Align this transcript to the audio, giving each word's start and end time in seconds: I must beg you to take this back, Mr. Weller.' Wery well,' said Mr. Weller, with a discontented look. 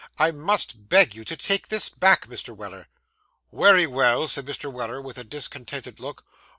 I 0.17 0.31
must 0.31 0.89
beg 0.89 1.13
you 1.13 1.23
to 1.25 1.37
take 1.37 1.67
this 1.67 1.87
back, 1.87 2.25
Mr. 2.25 2.55
Weller.' 2.57 2.87
Wery 3.51 3.85
well,' 3.85 4.27
said 4.27 4.47
Mr. 4.47 4.73
Weller, 4.73 4.99
with 4.99 5.19
a 5.19 5.23
discontented 5.23 5.99
look. 5.99 6.25